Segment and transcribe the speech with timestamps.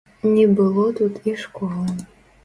[0.35, 1.93] Не было тут і школы.